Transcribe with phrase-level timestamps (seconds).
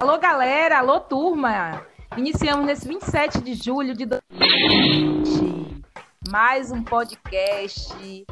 [0.00, 0.78] Alô, galera!
[0.78, 1.84] Alô, turma!
[2.16, 5.82] Iniciamos nesse 27 de julho de 2020
[6.30, 8.26] mais um podcast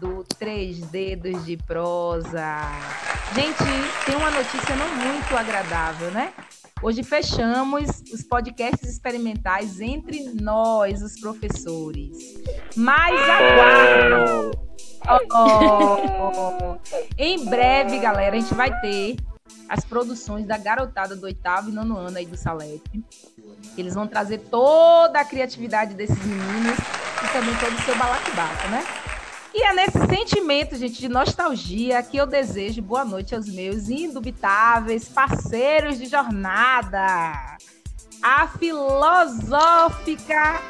[0.00, 2.62] do Três Dedos de Prosa.
[3.34, 3.62] Gente,
[4.06, 6.32] tem uma notícia não muito agradável, né?
[6.82, 12.16] Hoje fechamos os podcasts experimentais entre nós, os professores.
[12.74, 14.50] Mas aguardem!
[15.34, 16.76] Oh,
[17.18, 19.16] em breve, galera, a gente vai ter
[19.72, 23.02] as produções da garotada do oitavo e nono ano aí do Salete.
[23.74, 28.84] Eles vão trazer toda a criatividade desses meninos e também todo o seu balacobaco, né?
[29.54, 35.08] E é nesse sentimento, gente, de nostalgia que eu desejo boa noite aos meus indubitáveis
[35.08, 37.56] parceiros de jornada.
[38.22, 39.80] A filosófica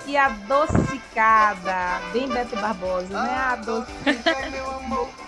[0.06, 2.00] e adocicada.
[2.12, 3.34] Bem Beto Barbosa, né?
[3.34, 4.22] A adocicada.
[4.22, 5.21] Prode ou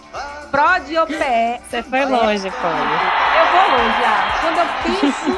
[1.07, 1.61] pé.
[1.69, 2.95] Você foi longe, Paulo.
[3.39, 4.39] Eu vou longe, já.
[4.41, 5.31] Quando eu penso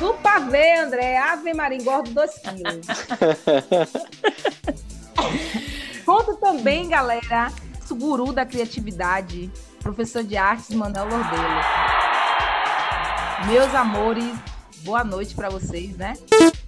[0.00, 2.86] no pavê, André, Ave Maria, engordo dois quilos.
[6.04, 7.52] Conto também, galera,
[7.90, 9.50] o guru da criatividade,
[9.82, 11.60] professor de artes Manuel Lordelo.
[13.46, 14.36] Meus amores,
[14.82, 16.12] boa noite para vocês, né?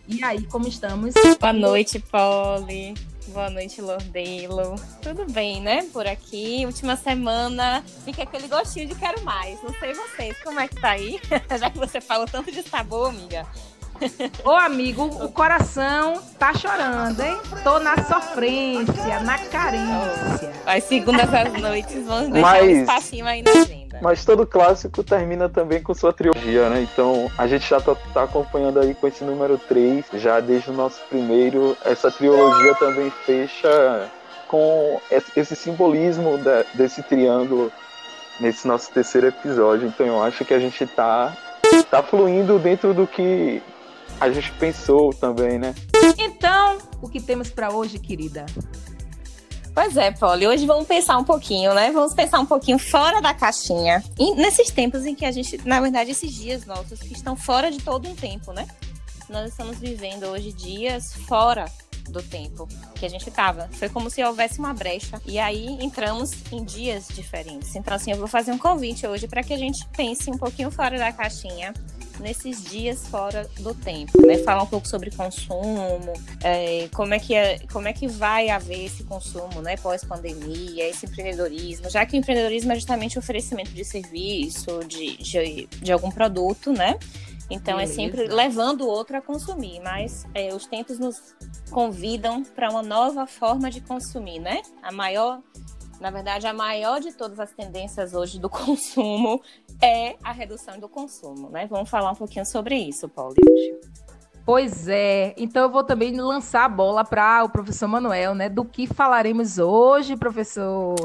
[0.09, 1.13] E aí, como estamos?
[1.39, 2.95] Boa noite, Polly.
[3.33, 4.75] Boa noite, Lordelo.
[5.01, 5.87] Tudo bem, né?
[5.93, 6.67] Por aqui.
[6.67, 9.63] Última semana fica aquele gostinho de quero mais.
[9.63, 11.21] Não sei vocês, como é que tá aí?
[11.59, 13.47] Já que você falou tanto de sabor, amiga.
[14.45, 17.39] Ô, amigo, o coração tá chorando, hein?
[17.63, 20.53] Tô na sofrência, na carência.
[20.67, 22.65] As segundas às noites vão deixar Mas...
[22.65, 23.80] um espacinho aí na agenda.
[24.01, 26.83] Mas todo clássico termina também com sua trilogia, né?
[26.83, 30.73] Então a gente já tá, tá, acompanhando aí com esse número 3, já desde o
[30.73, 31.77] nosso primeiro.
[31.85, 34.11] Essa trilogia também fecha
[34.49, 35.01] com
[35.37, 37.71] esse simbolismo da, desse triângulo
[38.41, 39.87] nesse nosso terceiro episódio.
[39.87, 41.37] Então eu acho que a gente tá,
[41.91, 43.63] tá fluindo dentro do que
[44.21, 45.75] a gente pensou também, né?
[46.19, 48.45] Então, o que temos para hoje, querida?
[49.83, 50.47] Pois é, Polly.
[50.47, 51.91] Hoje vamos pensar um pouquinho, né?
[51.91, 54.05] Vamos pensar um pouquinho fora da caixinha.
[54.19, 57.71] E nesses tempos em que a gente, na verdade, esses dias nossos que estão fora
[57.71, 58.69] de todo um tempo, né?
[59.27, 61.65] Nós estamos vivendo hoje dias fora
[62.11, 63.71] do tempo que a gente estava.
[63.73, 65.19] Foi como se houvesse uma brecha.
[65.25, 67.75] E aí entramos em dias diferentes.
[67.75, 70.71] Então, assim, eu vou fazer um convite hoje para que a gente pense um pouquinho
[70.71, 71.73] fora da caixinha
[72.21, 74.39] nesses dias fora do tempo, né?
[74.39, 78.85] Falar um pouco sobre consumo, é, como, é que é, como é que vai haver
[78.85, 79.77] esse consumo, né?
[79.77, 85.67] Pós-pandemia, esse empreendedorismo, já que o empreendedorismo é justamente o oferecimento de serviço, de, de,
[85.67, 86.99] de algum produto, né?
[87.51, 87.93] Então Beleza.
[87.93, 91.35] é sempre levando o outro a consumir, mas é, os tempos nos
[91.71, 94.63] convidam para uma nova forma de consumir, né?
[94.81, 95.41] A maior
[96.01, 99.43] na verdade, a maior de todas as tendências hoje do consumo
[99.83, 101.67] é a redução do consumo, né?
[101.67, 103.35] Vamos falar um pouquinho sobre isso, Paulo.
[104.45, 108.49] Pois é, então eu vou também lançar a bola para o professor Manuel, né?
[108.49, 110.97] Do que falaremos hoje, professor?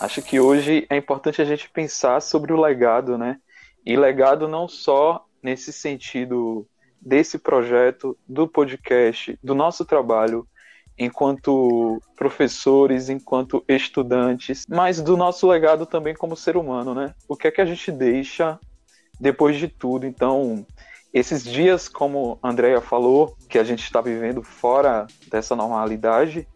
[0.00, 3.38] Acho que hoje é importante a gente pensar sobre o legado, né?
[3.86, 6.66] E legado não só nesse sentido
[7.00, 10.46] desse projeto, do podcast, do nosso trabalho,
[10.98, 17.14] enquanto professores, enquanto estudantes, mas do nosso legado também como ser humano, né?
[17.28, 18.58] O que é que a gente deixa
[19.18, 20.06] depois de tudo?
[20.06, 20.66] Então,
[21.12, 26.46] esses dias, como a Andrea falou, que a gente está vivendo fora dessa normalidade,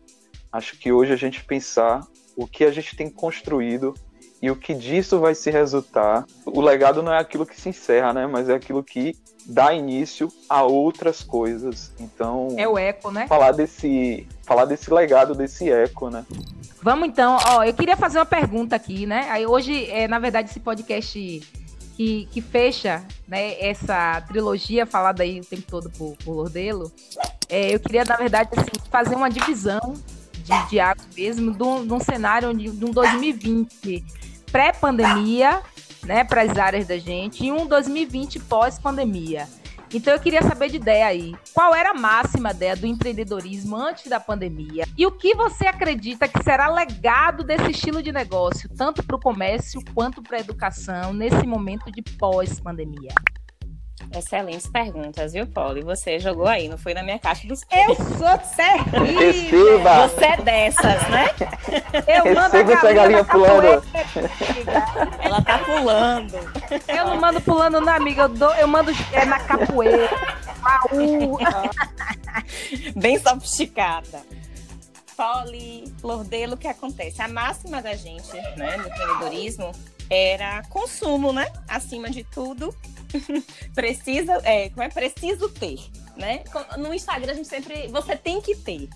[0.50, 3.94] acho que hoje a gente pensar o que a gente tem construído
[4.40, 6.24] e o que disso vai se resultar.
[6.44, 8.26] O legado não é aquilo que se encerra, né?
[8.26, 9.14] Mas é aquilo que
[9.46, 11.92] dá início a outras coisas.
[11.98, 12.48] Então.
[12.56, 13.26] É o eco, né?
[13.26, 16.24] Falar desse, falar desse legado, desse eco, né?
[16.82, 19.26] Vamos então, ó, eu queria fazer uma pergunta aqui, né?
[19.30, 21.42] Aí hoje, é, na verdade, esse podcast
[21.96, 26.92] que, que fecha né, essa trilogia falada aí o tempo todo por, por Lordelo,
[27.48, 29.94] é, eu queria, na verdade, assim, fazer uma divisão
[30.32, 34.04] de, de água mesmo de um, de um cenário de, de um 2020
[34.52, 35.62] pré-pandemia
[36.06, 39.46] né, para as áreas da gente, e um 2020 pós-pandemia.
[39.92, 41.34] Então eu queria saber de ideia aí.
[41.54, 44.84] Qual era a máxima ideia do empreendedorismo antes da pandemia?
[44.96, 49.20] E o que você acredita que será legado desse estilo de negócio, tanto para o
[49.20, 53.14] comércio quanto para a educação, nesse momento de pós-pandemia?
[54.14, 55.78] Excelentes perguntas, viu, Paulo?
[55.78, 59.18] E você jogou aí, não foi na minha caixa dos Eu sou terrível!
[59.18, 60.08] Receba!
[60.08, 61.30] Você é dessas, né?
[62.06, 63.84] Eu mando Receba essa galinha pulando.
[65.20, 66.34] Ela tá pulando.
[66.88, 70.08] Eu não mando pulando na amiga, eu, dou, eu mando é, na capoeira.
[72.94, 74.22] Bem sofisticada.
[75.16, 77.22] Poli, Lordelo, o que acontece?
[77.22, 79.72] A máxima da gente, né, no empreendedorismo,
[80.10, 81.46] era consumo, né?
[81.66, 82.74] Acima de tudo,
[83.74, 85.78] precisa, é, como é preciso ter,
[86.16, 86.44] né?
[86.78, 88.88] No Instagram a gente sempre, você tem que ter.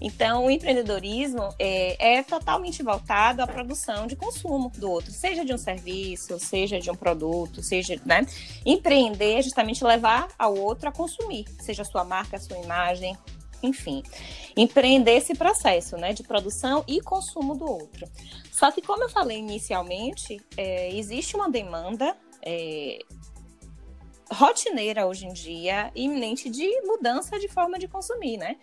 [0.00, 5.52] Então, o empreendedorismo é, é, totalmente voltado à produção de consumo do outro, seja de
[5.52, 8.24] um serviço, seja de um produto, seja, né?
[8.64, 13.16] Empreender é justamente levar ao outro a consumir, seja a sua marca, a sua imagem,
[13.62, 14.02] enfim.
[14.56, 18.06] Empreender esse processo, né, de produção e consumo do outro.
[18.52, 22.98] Só que, como eu falei inicialmente, é, existe uma demanda é,
[24.30, 28.56] rotineira hoje em dia, iminente de mudança de forma de consumir, né?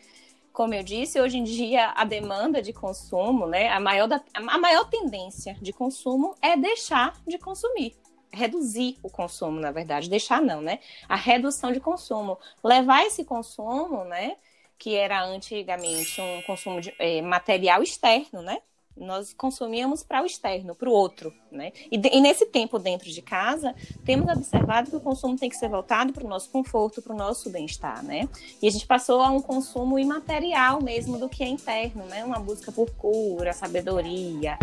[0.55, 4.57] como eu disse, hoje em dia a demanda de consumo, né, a maior, da, a
[4.57, 7.93] maior tendência de consumo é deixar de consumir.
[8.31, 10.79] Reduzir o consumo, na verdade, deixar não, né?
[11.07, 12.37] A redução de consumo.
[12.61, 14.35] Levar esse consumo, né?
[14.77, 18.57] Que era antigamente um consumo de, é, material externo, né?
[18.97, 21.71] Nós consumíamos para o externo, para o outro, né?
[21.91, 23.75] E, de, e, nesse tempo dentro de casa,
[24.05, 27.17] temos observado que o consumo tem que ser voltado para o nosso conforto, para o
[27.17, 28.27] nosso bem-estar, né?
[28.61, 32.23] E a gente passou a um consumo imaterial mesmo do que é interno, né?
[32.23, 34.57] Uma busca por cura, sabedoria,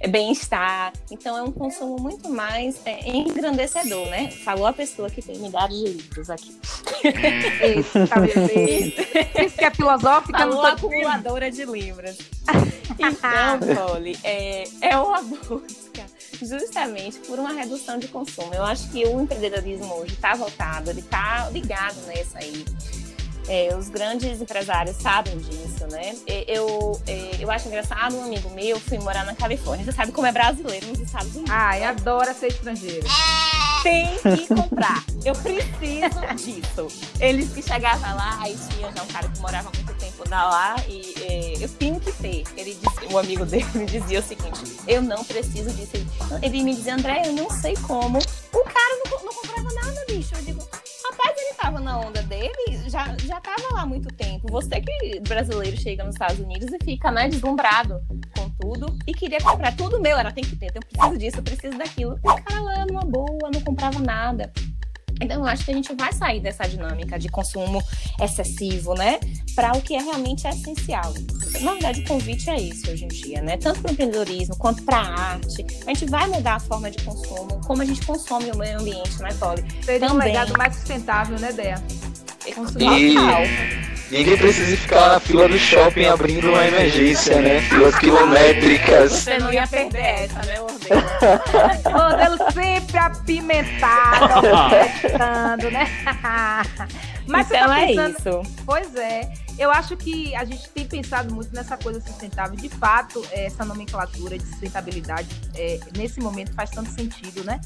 [0.00, 0.92] é, bem-estar.
[1.10, 4.30] Então é um consumo muito mais é, engrandecedor, né?
[4.30, 6.50] Falou a pessoa que tem unidade de livros aqui.
[7.78, 12.18] Isso, tá Isso que é filosófica, Falou não tô acumuladora de livros.
[13.30, 16.06] Então, Polly, é, é uma busca
[16.42, 18.54] justamente por uma redução de consumo.
[18.54, 22.64] Eu acho que o empreendedorismo hoje está voltado, ele está ligado nessa aí.
[23.48, 26.14] É, os grandes empresários sabem disso, né?
[26.46, 29.84] Eu, é, eu acho engraçado, um amigo meu foi morar na Califórnia.
[29.84, 31.50] Você sabe como é brasileiro nos Estados Unidos.
[31.50, 33.06] Ai, adora ser estrangeiro.
[33.82, 35.02] Tem que comprar.
[35.24, 36.86] Eu preciso disso.
[37.18, 39.70] Eles que chegavam lá, aí tinha já um cara que morava
[40.20, 42.44] tempo lá e é, eu tenho que ter.
[42.56, 45.92] Ele disse, o amigo dele me dizia o seguinte: eu não preciso disso.
[46.42, 48.18] Ele me dizia, André, eu não sei como.
[48.18, 50.34] O cara não, não comprava nada, bicho.
[50.34, 50.60] Eu digo,
[51.10, 54.46] rapaz, ele tava na onda dele, já, já tava lá há muito tempo.
[54.50, 58.00] Você que brasileiro chega nos Estados Unidos e fica, né, deslumbrado
[58.36, 61.42] com tudo e queria comprar tudo meu, era tem que ter, eu preciso disso, eu
[61.42, 62.18] preciso daquilo.
[62.22, 64.52] O cara lá numa boa, não comprava nada.
[65.20, 67.82] Então, eu acho que a gente vai sair dessa dinâmica de consumo
[68.22, 69.20] excessivo, né?
[69.54, 71.12] Para o que é realmente essencial.
[71.60, 73.56] Na verdade, o convite é isso hoje em dia, né?
[73.56, 75.66] Tanto para o empreendedorismo quanto para a arte.
[75.86, 79.20] A gente vai mudar a forma de consumo, como a gente consome o meio ambiente,
[79.20, 79.62] né, Polly?
[79.82, 80.16] Seria Também.
[80.16, 81.82] um legado mais sustentável, né, Dea?
[82.46, 82.54] E...
[84.10, 87.60] Ninguém precisa ficar na fila do shopping abrindo uma emergência, né?
[87.60, 89.12] Filas quilométricas.
[89.12, 90.60] Você não ia perder essa, né,
[91.86, 95.86] Ordelo sempre apimentado, apimentando, né?
[97.26, 98.06] Mas então tá é pensando...
[98.06, 98.62] é isso.
[98.64, 99.32] Pois é.
[99.58, 102.56] Eu acho que a gente tem pensado muito nessa coisa sustentável.
[102.56, 107.60] De fato, essa nomenclatura de sustentabilidade, é, nesse momento, faz tanto sentido, né?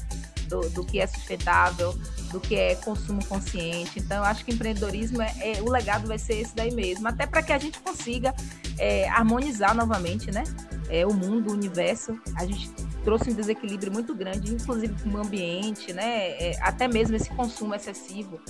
[0.49, 1.97] Do, do que é sustentável,
[2.31, 3.97] do que é consumo consciente.
[3.97, 7.25] Então, eu acho que empreendedorismo é, é o legado vai ser esse daí mesmo, até
[7.25, 8.35] para que a gente consiga
[8.77, 10.43] é, harmonizar novamente, né?
[10.89, 12.19] É, o mundo, o universo.
[12.35, 12.69] A gente
[13.05, 16.31] trouxe um desequilíbrio muito grande, inclusive com o ambiente, né?
[16.31, 18.41] É, até mesmo esse consumo excessivo.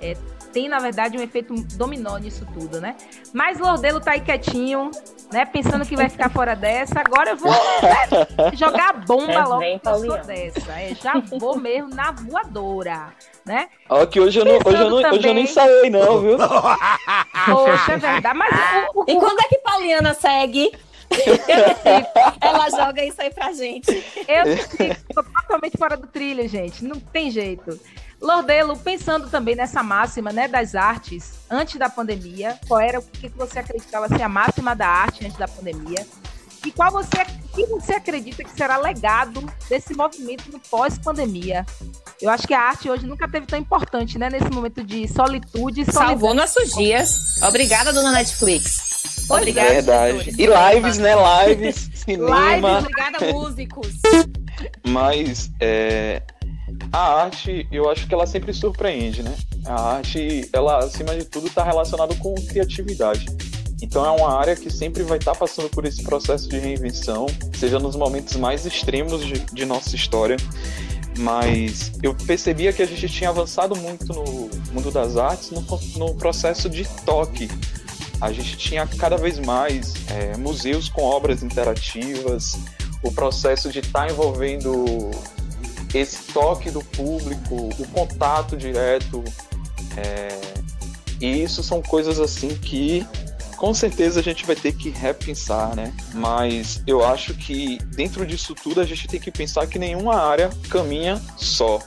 [0.00, 0.16] É,
[0.52, 2.96] tem, na verdade, um efeito dominó nisso tudo, né?
[3.34, 4.90] Mas Lordelo tá aí quietinho,
[5.30, 5.44] né?
[5.44, 7.00] Pensando que vai ficar fora dessa.
[7.00, 10.72] Agora eu vou né, jogar a bomba é logo que dessa.
[10.72, 13.12] É, já vou mesmo na voadora,
[13.44, 13.68] né?
[13.90, 15.18] Ó, que hoje eu, não, hoje, eu não, também...
[15.18, 16.38] hoje eu não ensaiei, não, viu?
[16.38, 18.38] Poxa, é verdade.
[18.38, 18.54] Mas
[18.94, 20.72] o, o, E quando é que Pauliana segue?
[22.40, 23.90] Ela joga isso aí pra gente.
[24.26, 26.84] Eu tô totalmente fora do trilho, gente.
[26.84, 27.78] Não tem jeito.
[28.20, 33.28] Lordelo, pensando também nessa máxima né, das artes antes da pandemia, qual era o que
[33.28, 36.04] você acreditava ser a máxima da arte antes da pandemia?
[36.66, 41.64] E qual você, que você acredita que será legado desse movimento no pós-pandemia?
[42.20, 44.28] Eu acho que a arte hoje nunca teve tão importante, né?
[44.28, 47.40] Nesse momento de solitude Salvou nossos dias.
[47.42, 48.97] Obrigada, dona Netflix.
[49.28, 49.72] Obrigada.
[49.72, 50.34] Verdade.
[50.38, 51.14] E lives, né?
[51.46, 52.56] Lives, cinema.
[52.56, 53.88] Lives, obrigada, músicos.
[54.86, 56.22] Mas é,
[56.92, 59.34] a arte, eu acho que ela sempre surpreende, né?
[59.66, 63.26] A arte, ela, acima de tudo, está relacionada com criatividade.
[63.80, 67.26] Então é uma área que sempre vai estar tá passando por esse processo de reinvenção,
[67.56, 70.36] seja nos momentos mais extremos de, de nossa história.
[71.18, 75.62] Mas eu percebia que a gente tinha avançado muito no mundo das artes no,
[75.96, 77.48] no processo de toque.
[78.20, 82.58] A gente tinha cada vez mais é, museus com obras interativas,
[83.02, 85.10] o processo de estar tá envolvendo
[85.94, 89.22] esse toque do público, o contato direto.
[89.96, 90.40] É,
[91.20, 93.06] e isso são coisas assim que
[93.56, 95.92] com certeza a gente vai ter que repensar, né?
[96.14, 100.50] Mas eu acho que dentro disso tudo a gente tem que pensar que nenhuma área
[100.70, 101.80] caminha só.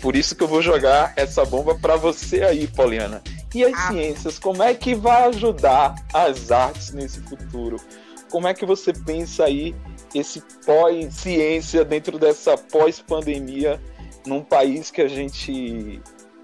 [0.00, 3.20] Por isso que eu vou jogar essa bomba para você aí, Poliana.
[3.54, 3.92] E as ah.
[3.92, 7.76] ciências, como é que vai ajudar as artes nesse futuro?
[8.30, 9.74] Como é que você pensa aí
[10.14, 13.80] esse pós-ciência dentro dessa pós-pandemia
[14.26, 16.00] num país que a gente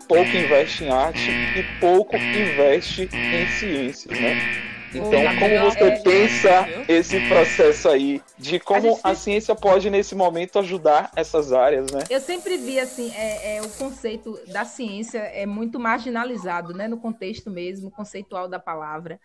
[0.09, 4.64] pouco investe em arte e pouco investe em ciências, né?
[4.95, 9.91] Então, como você é, pensa é, esse processo aí de como a, a, ciência pode,
[9.91, 12.05] nesse momento, ajudar essas áreas, né?
[12.09, 16.87] Eu sempre vi, assim, é, é, o conceito da ciência é muito marginalizado, né?
[16.87, 19.19] No contexto mesmo, conceitual da palavra.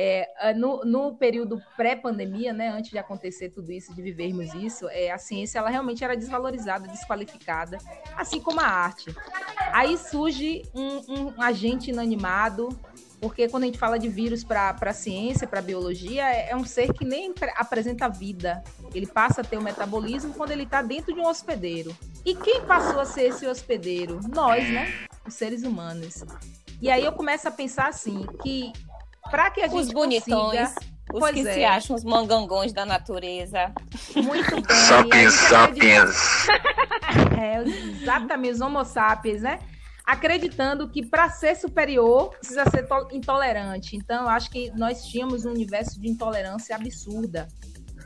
[0.00, 4.88] É, é, no, no, período pré-pandemia, né, antes de acontecer tudo isso, de vivermos isso,
[4.90, 7.78] é, a ciência ela realmente era desvalorizada, desqualificada,
[8.16, 9.12] assim como a arte.
[9.72, 12.68] Aí surge um, um agente inanimado,
[13.20, 16.56] porque quando a gente fala de vírus para a ciência, para a biologia, é, é,
[16.56, 18.62] um ser que nem apresenta vida.
[18.94, 21.96] Ele passa a ter o metabolismo quando ele está dentro de um hospedeiro.
[22.24, 24.20] E quem passou a ser esse hospedeiro?
[24.32, 24.92] Nós, né?
[25.26, 26.24] Os seres humanos.
[26.80, 28.72] E aí eu começo a pensar assim, que
[29.30, 30.80] para que a gente os bonitões, consiga...
[31.12, 31.54] os pois que é.
[31.54, 33.72] se acham os mangangões da natureza.
[34.14, 34.76] Muito bem.
[34.76, 36.46] Sapiens, sapiens.
[37.40, 39.60] É, exatamente, os homo sapiens, né?
[40.08, 43.94] Acreditando que para ser superior precisa ser intolerante.
[43.94, 47.46] Então, eu acho que nós tínhamos um universo de intolerância absurda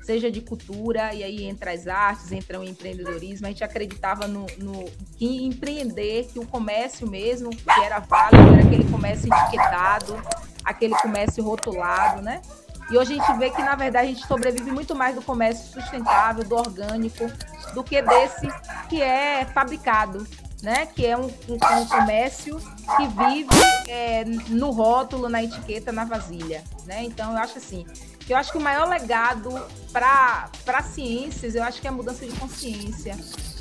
[0.02, 3.46] seja de cultura, e aí entra as artes, entra o empreendedorismo.
[3.46, 4.84] A gente acreditava no, no
[5.16, 10.20] que empreender, que o comércio mesmo, que era válido, era aquele comércio etiquetado,
[10.64, 12.42] aquele comércio rotulado, né?
[12.90, 15.72] E hoje a gente vê que, na verdade, a gente sobrevive muito mais do comércio
[15.72, 17.30] sustentável, do orgânico,
[17.72, 18.48] do que desse
[18.88, 20.26] que é fabricado,
[20.62, 20.86] né?
[20.86, 22.58] Que é um, um, um comércio
[22.96, 23.48] que vive
[23.88, 27.02] é, no rótulo, na etiqueta, na vasilha, né?
[27.02, 27.84] Então, eu acho assim,
[28.28, 29.50] eu acho que o maior legado
[29.92, 33.16] para ciências, eu acho que é a mudança de consciência.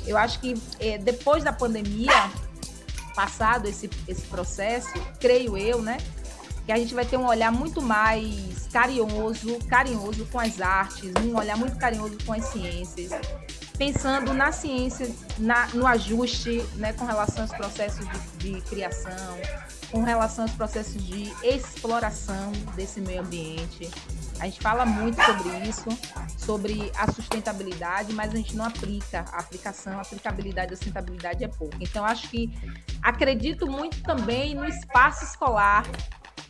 [0.06, 2.30] Eu acho que é, depois da pandemia,
[3.14, 5.98] passado esse, esse processo, creio eu, né?
[6.64, 11.36] Que a gente vai ter um olhar muito mais carinhoso, carinhoso com as artes, um
[11.36, 13.10] olhar muito carinhoso com as ciências,
[13.82, 18.06] pensando na ciência, na, no ajuste né, com relação aos processos
[18.38, 19.36] de, de criação,
[19.90, 23.90] com relação aos processos de exploração desse meio ambiente.
[24.38, 25.88] A gente fala muito sobre isso,
[26.38, 31.48] sobre a sustentabilidade, mas a gente não aplica a aplicação, a aplicabilidade, a sustentabilidade é
[31.48, 31.74] pouco.
[31.80, 32.52] Então, acho que
[33.02, 35.84] acredito muito também no espaço escolar,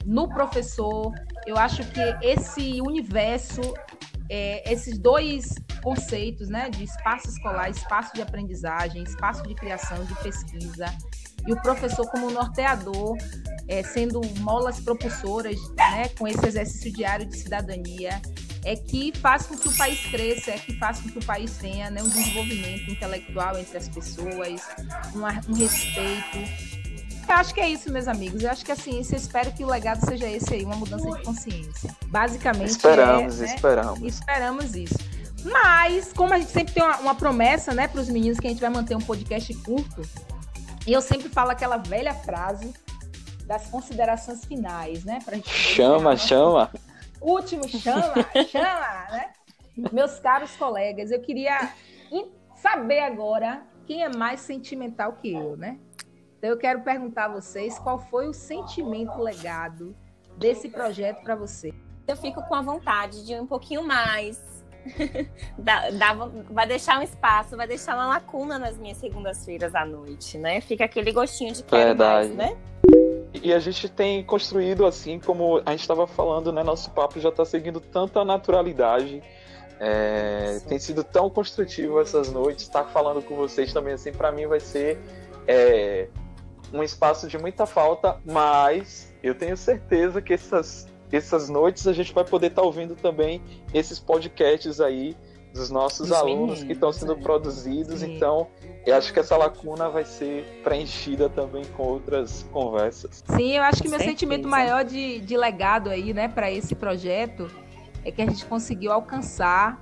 [0.04, 1.14] no professor.
[1.46, 3.62] Eu acho que esse universo,
[4.28, 10.14] é, esses dois conceitos, né, de espaço escolar, espaço de aprendizagem, espaço de criação, de
[10.22, 10.86] pesquisa,
[11.46, 13.16] e o professor como norteador,
[13.68, 18.20] é, sendo molas propulsoras né, com esse exercício diário de cidadania,
[18.64, 21.56] é que faz com que o país cresça, é que faz com que o país
[21.56, 24.62] tenha né, um desenvolvimento intelectual entre as pessoas,
[25.14, 26.38] um, um respeito.
[27.28, 28.42] Eu acho que é isso, meus amigos.
[28.42, 31.22] Eu acho que a ciência, espero que o legado seja esse aí, uma mudança de
[31.24, 31.90] consciência.
[32.06, 32.70] Basicamente.
[32.70, 34.02] Esperamos, é, né, esperamos.
[34.02, 35.11] Esperamos isso.
[35.44, 38.50] Mas, como a gente sempre tem uma, uma promessa, né, para os meninos que a
[38.50, 40.02] gente vai manter um podcast curto,
[40.86, 42.72] e eu sempre falo aquela velha frase
[43.46, 45.18] das considerações finais, né?
[45.24, 46.70] Pra gente chama, chama.
[47.20, 48.14] Último, chama,
[48.50, 49.32] chama, né?
[49.92, 51.72] Meus caros colegas, eu queria
[52.56, 55.78] saber agora quem é mais sentimental que eu, né?
[56.38, 59.96] Então eu quero perguntar a vocês qual foi o sentimento legado
[60.36, 61.72] desse projeto para você.
[62.06, 64.61] Eu fico com a vontade de um pouquinho mais
[65.58, 66.12] dá, dá,
[66.50, 70.60] vai deixar um espaço, vai deixar uma lacuna nas minhas segundas-feiras à noite, né?
[70.60, 72.34] Fica aquele gostinho de quero Verdade.
[72.34, 72.56] mais, né?
[73.42, 76.62] E a gente tem construído assim, como a gente estava falando, né?
[76.62, 79.22] Nosso papo já está seguindo tanta naturalidade.
[79.80, 82.64] É, tem sido tão construtivo essas noites.
[82.64, 84.98] Estar tá falando com vocês também, assim, para mim vai ser
[85.46, 86.08] é,
[86.72, 92.12] um espaço de muita falta, mas eu tenho certeza que essas essas noites a gente
[92.12, 93.42] vai poder estar tá ouvindo também
[93.72, 95.16] esses podcasts aí
[95.52, 97.16] dos nossos Os alunos meninos, que estão sendo é.
[97.16, 98.00] produzidos.
[98.00, 98.16] Sim.
[98.16, 98.48] Então,
[98.86, 103.22] eu acho que essa lacuna vai ser preenchida também com outras conversas.
[103.36, 107.50] Sim, eu acho que meu sentimento maior de, de legado aí, né, para esse projeto
[108.04, 109.80] é que a gente conseguiu alcançar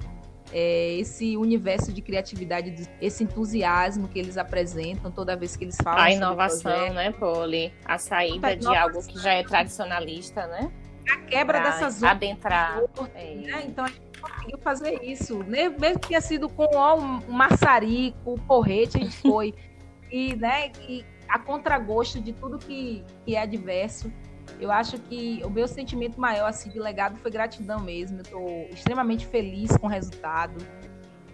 [0.52, 6.02] é, esse universo de criatividade, esse entusiasmo que eles apresentam toda vez que eles falam.
[6.02, 7.72] A inovação, né, Poli?
[7.84, 10.70] A saída de algo que já é tradicionalista, né?
[11.08, 12.80] A quebra dessas adentrar.
[13.14, 13.34] É.
[13.34, 13.64] Né?
[13.66, 15.42] Então a gente conseguiu fazer isso.
[15.44, 19.54] Mesmo que tenha sido com um maçarico, um porrete, a gente foi.
[20.10, 24.12] e, né, e a contragosto de tudo que, que é adverso.
[24.58, 28.18] Eu acho que o meu sentimento maior assim de legado foi gratidão mesmo.
[28.18, 30.56] Eu estou extremamente feliz com o resultado.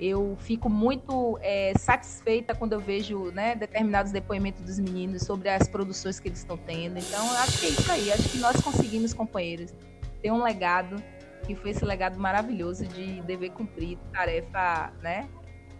[0.00, 5.66] Eu fico muito é, satisfeita quando eu vejo né, determinados depoimentos dos meninos sobre as
[5.68, 6.98] produções que eles estão tendo.
[6.98, 8.12] Então, acho que é isso aí.
[8.12, 9.72] Acho que nós conseguimos, companheiros,
[10.20, 11.02] ter um legado
[11.46, 15.28] que foi esse legado maravilhoso de dever cumprir tarefa né,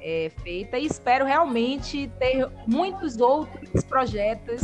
[0.01, 0.79] é, feita.
[0.79, 4.63] E espero realmente ter muitos outros projetos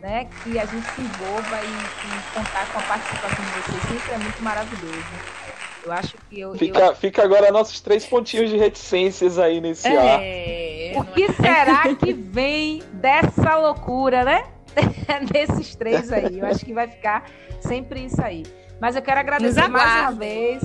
[0.00, 3.82] né, que a gente se envolva e, e contar com a participação de vocês.
[4.00, 5.49] Sempre é muito maravilhoso.
[5.84, 6.54] Eu acho que eu.
[6.54, 6.94] Fica, eu...
[6.94, 11.00] fica agora nossos três pontinhos de reticências aí nesse é, ar.
[11.00, 14.44] O que será que vem dessa loucura, né?
[15.32, 16.38] Desses três aí.
[16.38, 17.24] Eu acho que vai ficar
[17.60, 18.44] sempre isso aí.
[18.80, 20.62] Mas eu quero agradecer mais uma vez.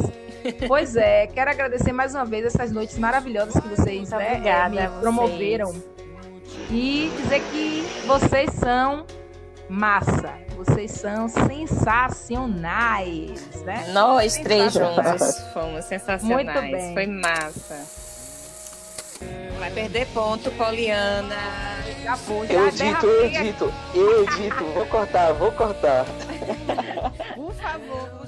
[0.67, 4.99] Pois é, quero agradecer mais uma vez essas noites maravilhosas que vocês né, é, me
[5.01, 5.73] promoveram.
[6.69, 9.05] E dizer que vocês são
[9.69, 10.33] massa.
[10.55, 13.89] Vocês são sensacionais, né?
[13.93, 16.45] Nós três juntos fomos sensacionais.
[16.45, 16.93] Muito bem.
[16.93, 17.83] Foi massa.
[19.59, 21.35] Vai perder ponto, Poliana.
[22.03, 24.63] Já foi, já eu edito, eu edito, eu edito.
[24.65, 26.05] Vou cortar, vou cortar.
[27.35, 28.24] Por favor,